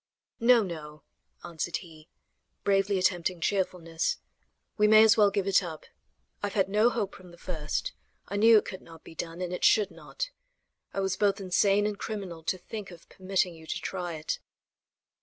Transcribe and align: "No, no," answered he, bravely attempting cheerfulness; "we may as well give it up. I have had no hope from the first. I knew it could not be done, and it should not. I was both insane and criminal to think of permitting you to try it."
"No, 0.39 0.63
no," 0.63 1.03
answered 1.43 1.77
he, 1.77 2.09
bravely 2.63 2.97
attempting 2.97 3.39
cheerfulness; 3.39 4.17
"we 4.75 4.87
may 4.87 5.03
as 5.03 5.15
well 5.15 5.29
give 5.29 5.45
it 5.47 5.61
up. 5.61 5.85
I 6.41 6.47
have 6.47 6.55
had 6.55 6.69
no 6.69 6.89
hope 6.89 7.13
from 7.13 7.29
the 7.29 7.37
first. 7.37 7.93
I 8.27 8.35
knew 8.37 8.57
it 8.57 8.65
could 8.65 8.81
not 8.81 9.03
be 9.03 9.13
done, 9.13 9.41
and 9.41 9.53
it 9.53 9.63
should 9.63 9.91
not. 9.91 10.31
I 10.91 11.01
was 11.01 11.17
both 11.17 11.39
insane 11.39 11.85
and 11.85 11.99
criminal 11.99 12.41
to 12.45 12.57
think 12.57 12.89
of 12.89 13.07
permitting 13.09 13.53
you 13.53 13.67
to 13.67 13.79
try 13.79 14.15
it." 14.15 14.39